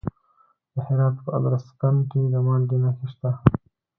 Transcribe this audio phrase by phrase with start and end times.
[0.73, 3.31] د هرات په ادرسکن کې د مالګې نښې شته.